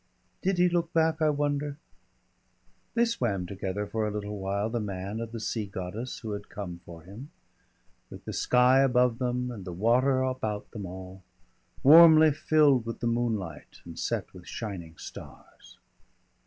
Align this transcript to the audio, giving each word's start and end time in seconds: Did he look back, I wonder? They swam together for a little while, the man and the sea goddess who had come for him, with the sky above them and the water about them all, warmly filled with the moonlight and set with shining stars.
Did 0.41 0.57
he 0.57 0.67
look 0.67 0.91
back, 0.93 1.21
I 1.21 1.29
wonder? 1.29 1.77
They 2.95 3.05
swam 3.05 3.45
together 3.45 3.85
for 3.85 4.07
a 4.07 4.09
little 4.09 4.39
while, 4.39 4.67
the 4.67 4.79
man 4.79 5.21
and 5.21 5.31
the 5.31 5.39
sea 5.39 5.67
goddess 5.67 6.17
who 6.21 6.31
had 6.31 6.49
come 6.49 6.81
for 6.83 7.03
him, 7.03 7.29
with 8.09 8.25
the 8.25 8.33
sky 8.33 8.79
above 8.79 9.19
them 9.19 9.51
and 9.51 9.63
the 9.63 9.71
water 9.73 10.23
about 10.23 10.71
them 10.71 10.87
all, 10.87 11.21
warmly 11.83 12.31
filled 12.31 12.83
with 12.83 12.99
the 12.99 13.05
moonlight 13.05 13.81
and 13.85 13.99
set 13.99 14.33
with 14.33 14.47
shining 14.47 14.97
stars. 14.97 15.77